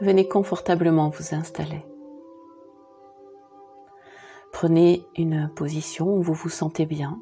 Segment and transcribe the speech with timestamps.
[0.00, 1.84] venez confortablement vous installer.
[4.52, 7.20] Prenez une position où vous vous sentez bien.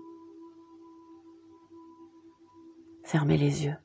[3.03, 3.77] Fermez les yeux.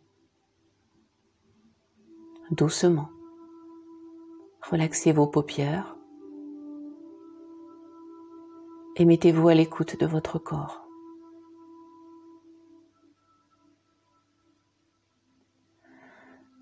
[2.51, 3.09] Doucement.
[4.69, 5.97] Relaxez vos paupières
[8.95, 10.82] et mettez-vous à l'écoute de votre corps.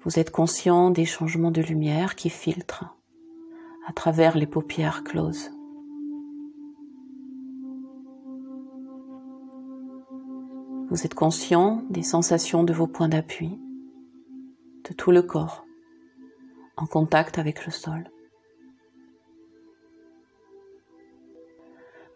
[0.04, 2.98] Vous êtes conscient des changements de lumière qui filtrent
[3.86, 5.52] à travers les paupières closes.
[10.90, 13.60] Vous êtes conscient des sensations de vos points d'appui,
[14.90, 15.68] de tout le corps,
[16.77, 18.10] en contact avec le sol.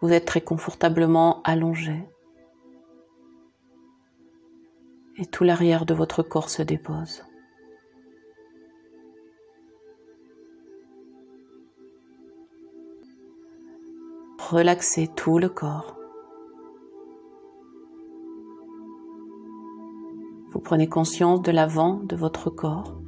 [0.01, 2.03] Vous êtes très confortablement allongé
[5.17, 7.23] et tout l'arrière de votre corps se dépose.
[14.49, 15.97] Relaxez tout le corps.
[20.51, 23.01] Vous prenez conscience de l'avant de votre corps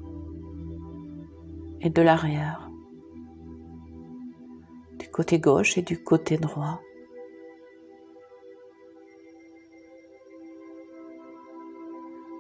[1.82, 2.72] et de l'arrière,
[4.98, 6.82] du côté gauche et du côté droit.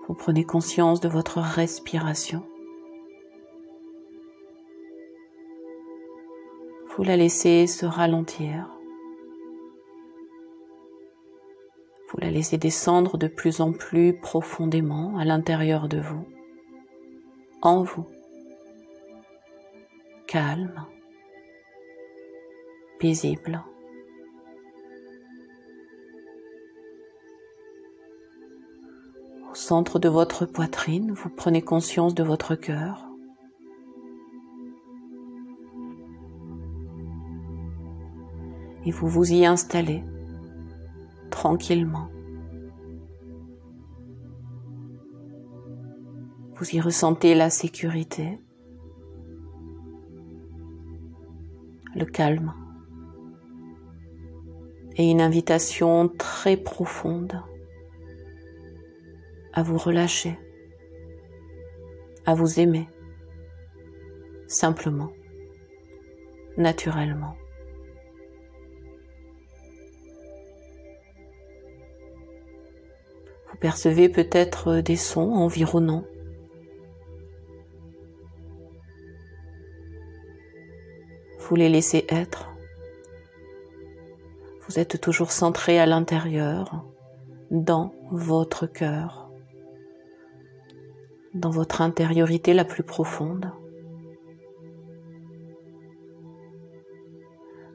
[0.07, 2.43] Vous prenez conscience de votre respiration.
[6.95, 8.76] Vous la laissez se ralentir.
[12.09, 16.25] Vous la laissez descendre de plus en plus profondément à l'intérieur de vous,
[17.61, 18.07] en vous,
[20.25, 20.85] calme,
[22.97, 23.61] paisible.
[29.51, 33.03] Au centre de votre poitrine, vous prenez conscience de votre cœur.
[38.85, 40.01] Et vous vous y installez
[41.37, 42.09] tranquillement.
[46.55, 48.39] Vous y ressentez la sécurité,
[51.93, 52.55] le calme
[54.95, 57.39] et une invitation très profonde
[59.53, 60.39] à vous relâcher,
[62.25, 62.87] à vous aimer,
[64.47, 65.11] simplement,
[66.57, 67.35] naturellement.
[73.59, 76.05] Percevez peut-être des sons environnants.
[81.39, 82.49] Vous les laissez être.
[84.67, 86.85] Vous êtes toujours centré à l'intérieur,
[87.51, 89.31] dans votre cœur,
[91.33, 93.51] dans votre intériorité la plus profonde,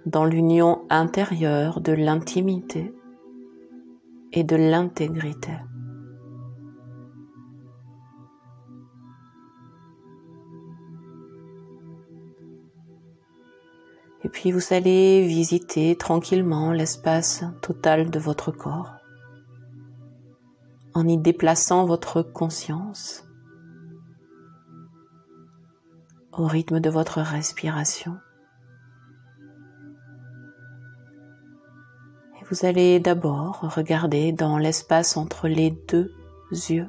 [0.05, 2.93] dans l'union intérieure de l'intimité
[4.33, 5.53] et de l'intégrité.
[14.33, 18.97] Puis vous allez visiter tranquillement l'espace total de votre corps
[20.95, 23.25] en y déplaçant votre conscience
[26.33, 28.19] au rythme de votre respiration.
[32.41, 36.13] Et vous allez d'abord regarder dans l'espace entre les deux
[36.51, 36.89] yeux,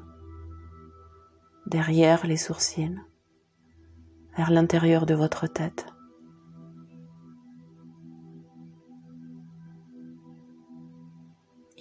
[1.67, 2.99] derrière les sourcils,
[4.37, 5.92] vers l'intérieur de votre tête.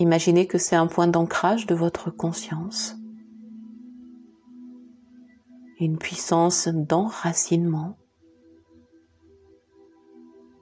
[0.02, 2.96] Imaginez que c'est un point d'ancrage de votre conscience,
[5.78, 7.96] une puissance d'enracinement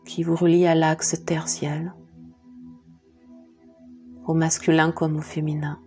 [0.05, 1.95] qui vous relie à l'axe tertiel,
[4.27, 5.81] au masculin comme au féminin,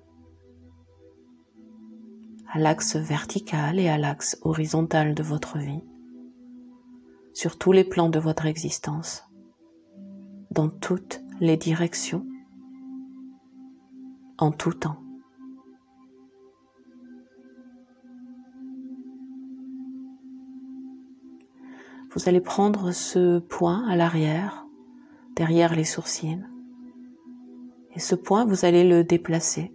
[2.52, 5.84] à l'axe vertical et à l'axe horizontal de votre vie,
[7.36, 9.26] sur tous les plans de votre existence,
[10.50, 12.26] dans toutes les directions
[14.38, 14.98] en tout temps.
[22.12, 24.68] Vous allez prendre ce point à l'arrière,
[25.36, 26.46] derrière les sourcils,
[27.96, 29.72] et ce point, vous allez le déplacer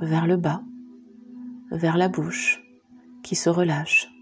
[0.00, 0.62] vers le bas,
[1.70, 2.62] vers la bouche
[3.22, 4.12] qui se relâche,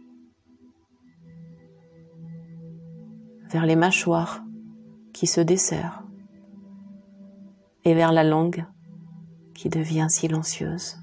[3.50, 4.42] vers les mâchoires
[5.12, 6.01] qui se desserrent,
[7.84, 8.64] et vers la langue
[9.54, 10.98] qui devient silencieuse.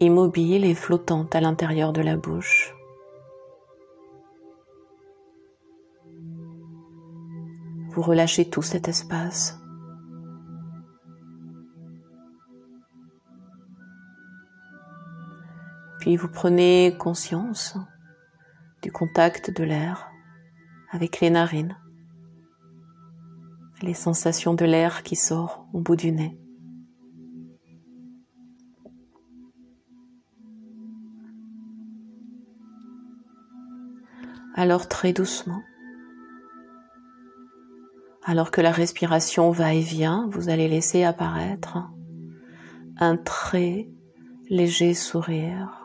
[0.00, 2.74] immobile et flottante à l'intérieur de la bouche.
[7.90, 9.56] Vous relâchez tout cet espace.
[16.00, 17.78] Puis vous prenez conscience
[18.82, 20.10] du contact de l'air
[20.90, 21.78] avec les narines,
[23.84, 26.38] les sensations de l'air qui sort au bout du nez.
[34.56, 35.62] Alors très doucement,
[38.24, 41.78] alors que la respiration va et vient, vous allez laisser apparaître
[42.98, 43.88] un très
[44.48, 45.84] léger sourire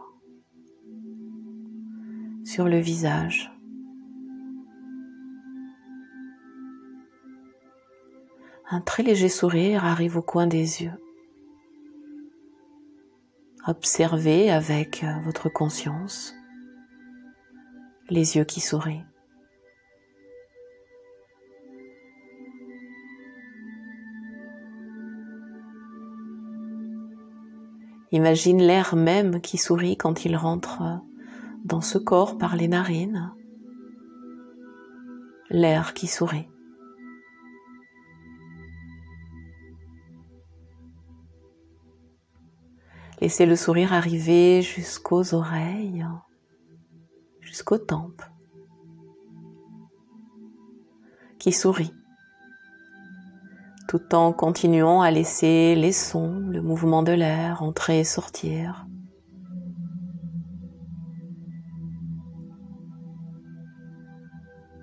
[2.45, 3.52] sur le visage.
[8.71, 10.92] Un très léger sourire arrive au coin des yeux.
[13.66, 16.36] Observez avec votre conscience
[18.10, 19.06] les yeux qui sourient.
[28.12, 30.81] Imagine l'air même qui sourit quand il rentre
[31.66, 33.33] dans ce corps par les narines.
[35.50, 36.48] L'air qui sourit.
[43.30, 46.04] Laissez le sourire arriver jusqu'aux oreilles,
[47.42, 48.24] jusqu'aux tempes,
[51.38, 51.94] qui sourit.
[53.88, 58.88] Tout en continuant à laisser les sons, le mouvement de l'air entrer et sortir.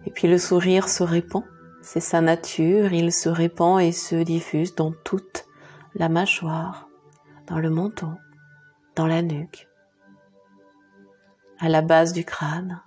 [0.05, 1.43] Et puis le sourire se répand,
[1.83, 5.47] c'est sa nature, il se répand et se diffuse dans toute
[5.97, 6.89] la mâchoire,
[7.49, 8.17] dans le menton,
[8.97, 9.69] dans la nuque,
[11.61, 12.83] à la base du crâne,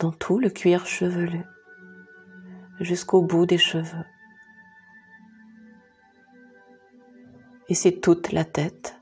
[0.00, 1.44] dans tout le cuir chevelu,
[2.80, 4.04] jusqu'au bout des cheveux.
[7.68, 9.00] et c'est toute la tête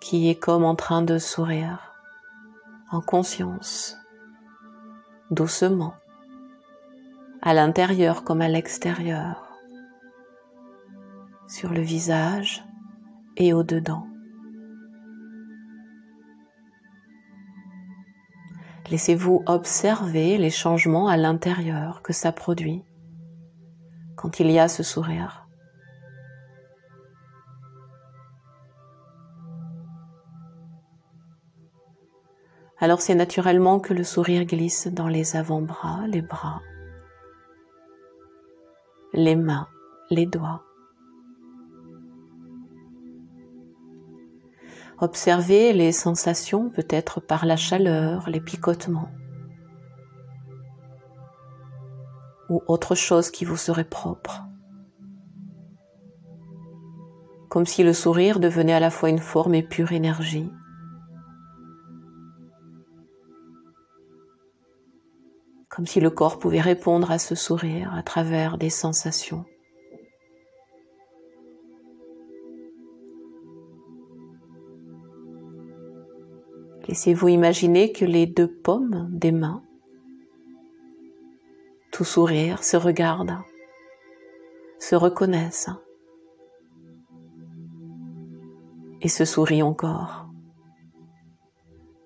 [0.00, 1.94] qui est comme en train de sourire,
[2.90, 3.96] en conscience,
[5.30, 5.94] doucement,
[7.40, 9.48] à l'intérieur comme à l'extérieur,
[11.46, 12.64] sur le visage
[13.36, 14.06] et au-dedans.
[18.90, 22.82] Laissez-vous observer les changements à l'intérieur que ça produit
[24.16, 25.48] quand il y a ce sourire.
[32.78, 36.60] Alors c'est naturellement que le sourire glisse dans les avant-bras, les bras,
[39.12, 39.68] les mains,
[40.10, 40.64] les doigts.
[45.02, 49.10] Observez les sensations peut-être par la chaleur, les picotements
[52.48, 54.44] ou autre chose qui vous serait propre.
[57.48, 60.50] Comme si le sourire devenait à la fois une forme et pure énergie.
[65.68, 69.46] comme si le corps pouvait répondre à ce sourire à travers des sensations.
[76.92, 79.62] Laissez-vous imaginer que les deux pommes des mains,
[81.90, 83.38] tout sourire, se regardent,
[84.78, 85.70] se reconnaissent
[89.00, 90.28] et se sourient encore,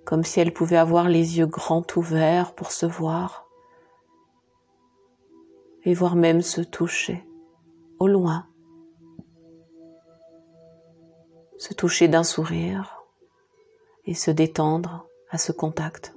[0.04, 3.48] comme si elles pouvaient avoir les yeux grands ouverts pour se voir
[5.82, 7.26] et voire même se toucher
[7.98, 8.46] au loin,
[11.58, 12.95] se toucher d'un sourire
[14.06, 16.16] et se détendre à ce contact.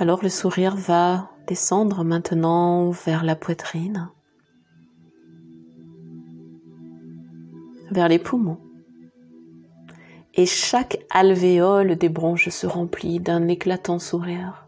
[0.00, 4.08] Alors le sourire va descendre maintenant vers la poitrine,
[7.90, 8.69] vers les poumons.
[10.34, 14.66] Et chaque alvéole des bronches se remplit d'un éclatant sourire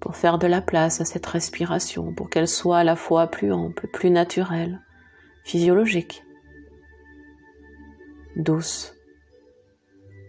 [0.00, 3.52] pour faire de la place à cette respiration, pour qu'elle soit à la fois plus
[3.52, 4.80] ample, plus naturelle,
[5.44, 6.24] physiologique,
[8.36, 8.94] douce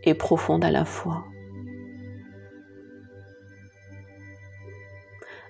[0.04, 1.26] et profonde à la fois.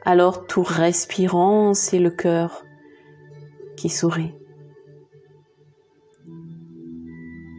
[0.04, 2.66] alors tout respirant, c'est le cœur
[3.78, 4.34] qui sourit.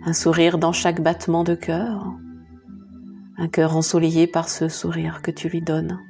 [0.05, 2.13] Un sourire dans chaque battement de cœur,
[3.39, 6.01] un cœur ensoleillé par ce sourire que tu lui donnes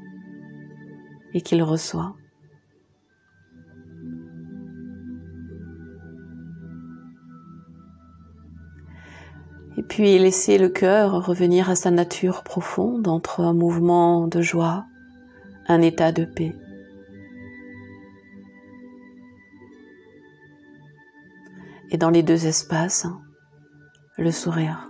[1.34, 2.16] et qu'il reçoit.
[9.76, 14.86] Et puis laisser le cœur revenir à sa nature profonde entre un mouvement de joie,
[15.66, 16.54] un état de paix.
[21.90, 23.06] Et dans les deux espaces,
[24.22, 24.88] le sourire.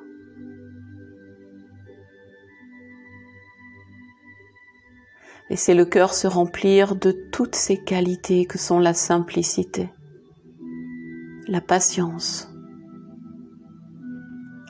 [5.50, 9.90] Laissez le cœur se remplir de toutes ces qualités que sont la simplicité,
[11.46, 12.50] la patience,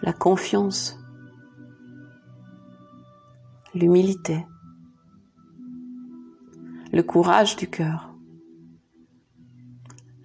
[0.03, 0.99] la confiance,
[3.75, 4.45] l'humilité,
[6.93, 8.13] le courage du cœur,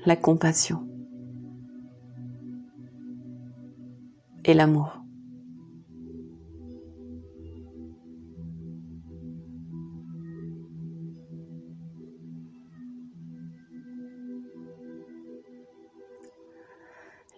[0.05, 0.86] la compassion
[4.47, 5.01] et l'amour.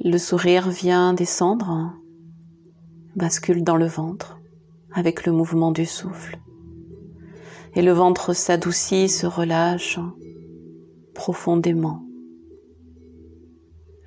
[0.01, 1.93] Le sourire vient descendre,
[3.17, 4.39] bascule dans le ventre
[4.93, 6.39] avec le mouvement du souffle.
[7.75, 9.99] Et le ventre s'adoucit, se relâche
[11.13, 12.05] profondément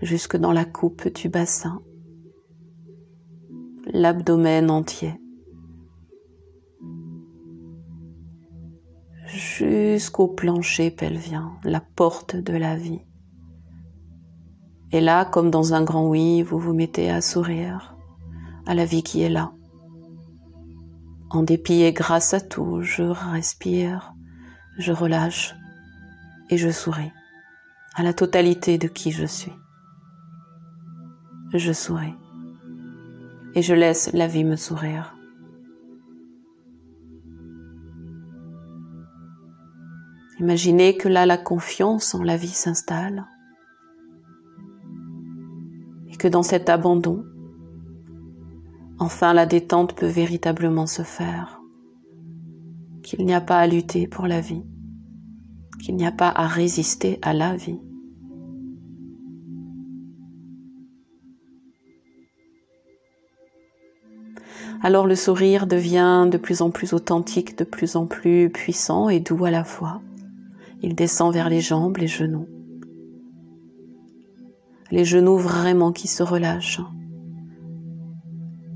[0.00, 1.80] jusque dans la coupe du bassin,
[3.86, 5.14] l'abdomen entier,
[9.26, 13.00] jusqu'au plancher pelvien, la porte de la vie.
[14.92, 17.96] Et là, comme dans un grand oui, vous vous mettez à sourire
[18.66, 19.52] à la vie qui est là.
[21.30, 24.12] En dépit et grâce à tout, je respire,
[24.78, 25.54] je relâche
[26.50, 27.10] et je souris
[27.94, 29.52] à la totalité de qui je suis.
[31.54, 32.14] Je souris
[33.54, 35.16] et je laisse la vie me sourire.
[40.40, 43.26] Imaginez que là la confiance en la vie s'installe
[46.22, 47.24] que dans cet abandon,
[49.00, 51.60] enfin la détente peut véritablement se faire,
[53.02, 54.62] qu'il n'y a pas à lutter pour la vie,
[55.82, 57.80] qu'il n'y a pas à résister à la vie.
[64.82, 69.20] Alors le sourire devient de plus en plus authentique, de plus en plus puissant et
[69.20, 70.00] doux à la fois.
[70.82, 72.48] Il descend vers les jambes, les genoux
[74.92, 76.82] les genoux vraiment qui se relâchent,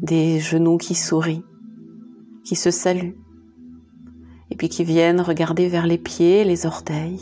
[0.00, 1.44] des genoux qui sourient,
[2.42, 3.18] qui se saluent,
[4.50, 7.20] et puis qui viennent regarder vers les pieds, les orteils,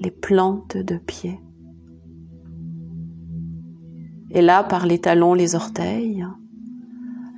[0.00, 1.40] les plantes de pieds.
[4.30, 6.26] Et là, par les talons, les orteils,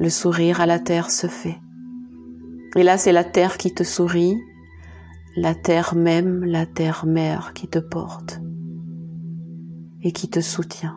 [0.00, 1.61] le sourire à la terre se fait.
[2.75, 4.38] Et là, c'est la terre qui te sourit,
[5.37, 8.40] la terre même, la terre mère qui te porte
[10.02, 10.97] et qui te soutient.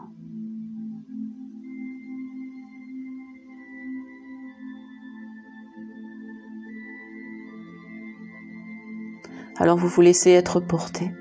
[9.58, 11.12] Alors vous vous laissez être porté,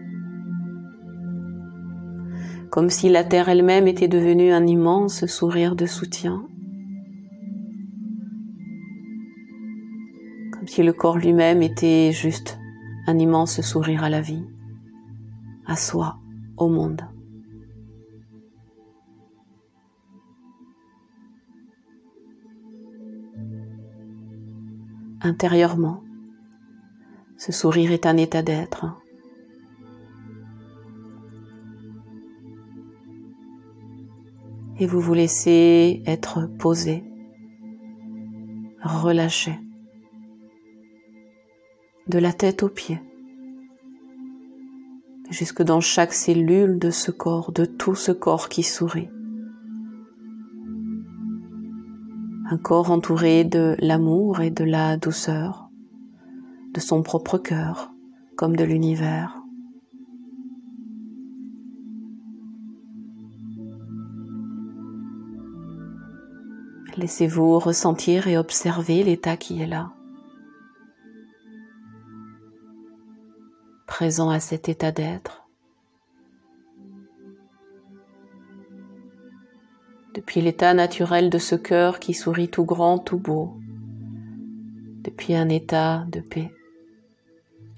[2.71, 6.47] comme si la terre elle-même était devenue un immense sourire de soutien,
[10.73, 12.59] si le corps lui-même était juste
[13.07, 14.47] un immense sourire à la vie,
[15.67, 16.17] à soi,
[16.57, 17.03] au monde.
[25.25, 26.03] intérieurement.
[27.37, 28.87] Ce sourire est un état d'être.
[34.81, 37.05] Et vous vous laissez être posé,
[38.83, 39.61] relâché,
[42.13, 43.01] de la tête aux pieds,
[45.31, 49.09] jusque dans chaque cellule de ce corps, de tout ce corps qui sourit.
[52.53, 55.71] un corps entouré de l'amour et de la douceur,
[56.75, 57.95] de son propre cœur
[58.37, 59.43] comme de l'univers.
[66.99, 69.95] Laissez-vous ressentir et observer l'état qui est là.
[74.03, 75.43] À cet état d'être.
[80.15, 83.57] depuis l'état naturel de ce cœur qui sourit tout grand, tout beau,
[85.03, 86.51] depuis un état de paix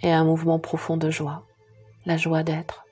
[0.02, 1.47] et un mouvement profond de joie,
[2.07, 2.85] la joie d'être,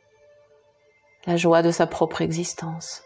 [1.27, 3.03] la joie de sa propre existence.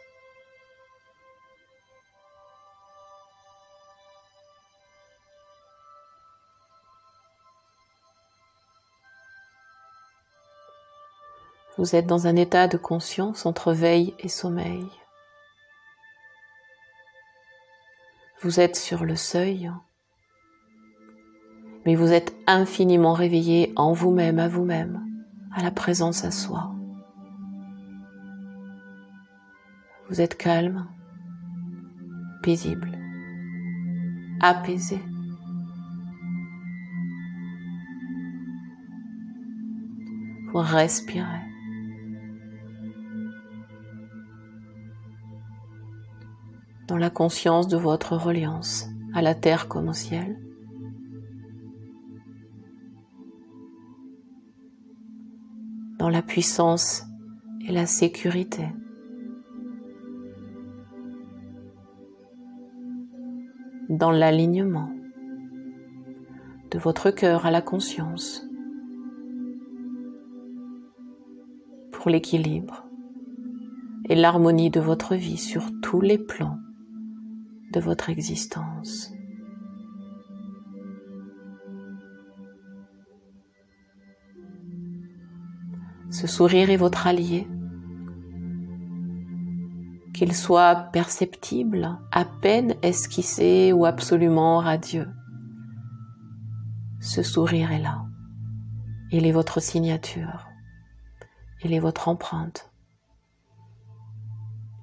[11.87, 14.85] Vous êtes dans un état de conscience entre veille et sommeil.
[18.43, 19.71] Vous êtes sur le seuil,
[21.85, 25.01] mais vous êtes infiniment réveillé en vous-même, à vous-même,
[25.55, 26.75] à la présence à soi.
[30.09, 30.89] Vous êtes calme,
[32.43, 32.99] paisible,
[34.41, 35.01] apaisé.
[40.53, 41.46] Vous respirez.
[46.97, 50.39] La conscience de votre reliance à la terre comme au ciel.
[55.99, 57.05] dans la puissance
[57.67, 58.67] et la sécurité.
[63.89, 64.91] dans l'alignement
[66.71, 68.47] de votre cœur à la conscience
[71.93, 72.85] pour l'équilibre
[74.09, 76.59] et l'harmonie de votre vie sur tous les plans
[77.77, 79.13] de votre existence.
[86.11, 87.47] Ce sourire est votre allié,
[90.15, 95.11] qu'il soit perceptible, à peine esquissé ou absolument radieux.
[97.01, 98.07] Ce sourire est là.
[99.13, 100.49] Il est votre signature.
[101.63, 102.71] Il est votre empreinte.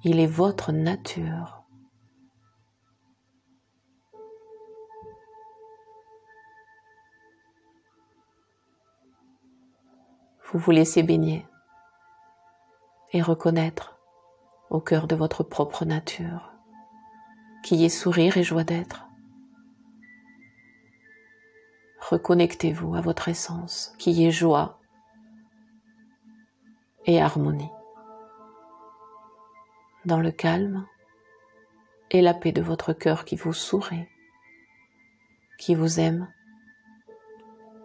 [0.04, 1.63] Il est votre nature.
[10.54, 11.44] Vous vous laissez baigner
[13.12, 13.98] et reconnaître
[14.70, 16.52] au cœur de votre propre nature
[17.64, 19.08] qui est sourire et joie d'être.
[21.98, 24.78] Reconnectez-vous à votre essence qui est joie
[27.04, 27.72] et harmonie.
[30.04, 30.86] Dans le calme
[32.12, 34.06] et la paix de votre cœur qui vous sourit,
[35.58, 36.32] qui vous aime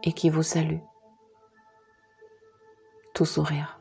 [0.04, 0.82] et qui vous salue
[3.20, 3.79] tout sourire.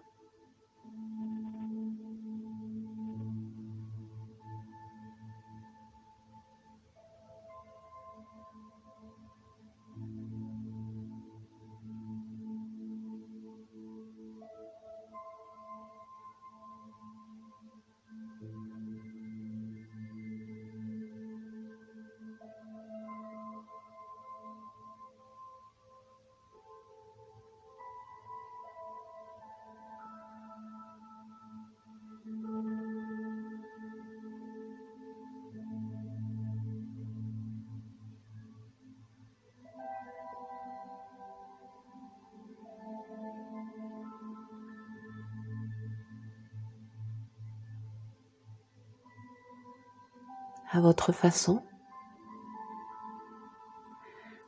[50.80, 51.62] Votre façon,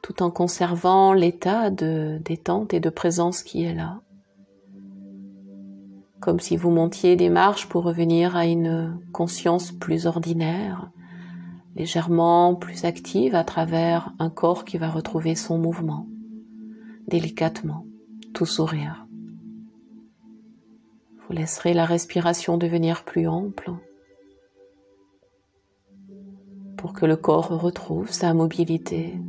[0.03, 4.01] tout en conservant l'état de détente et de présence qui est là.
[6.21, 10.91] Comme si vous montiez des marches pour revenir à une conscience plus ordinaire,
[11.77, 16.07] légèrement plus active à travers un corps qui va retrouver son mouvement,
[17.09, 17.87] délicatement,
[18.35, 19.07] tout sourire.
[21.27, 23.73] Vous laisserez la respiration devenir plus ample
[26.81, 29.21] pour que le corps retrouve sa mobilité,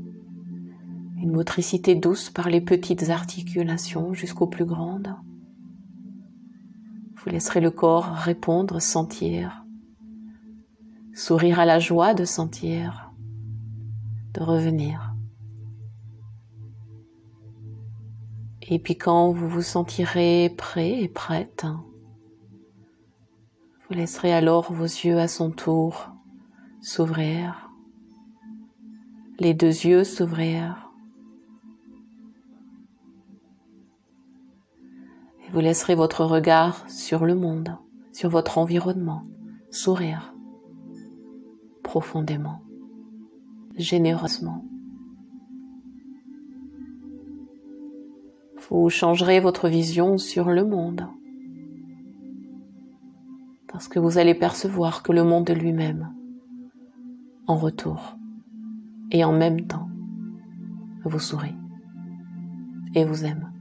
[1.18, 5.14] une motricité douce par les petites articulations jusqu'aux plus grandes.
[7.18, 9.66] Vous laisserez le corps répondre, sentir,
[11.14, 13.12] sourire à la joie de sentir,
[14.34, 15.14] de revenir.
[18.62, 21.66] Et puis quand vous vous sentirez prêt et prête,
[23.90, 26.12] vous laisserez alors vos yeux à son tour
[26.82, 27.72] s'ouvrir,
[29.40, 30.92] les deux yeux s'ouvrir.
[35.46, 37.78] Et vous laisserez votre regard sur le monde,
[38.12, 39.24] sur votre environnement,
[39.70, 40.34] sourire
[41.84, 42.62] profondément,
[43.78, 44.66] généreusement.
[48.70, 51.08] Vous changerez votre vision sur le monde
[53.68, 56.14] parce que vous allez percevoir que le monde lui-même
[57.52, 58.18] en retour
[59.12, 59.90] et en même temps
[61.04, 61.58] vous sourit
[62.96, 63.52] et vous aime.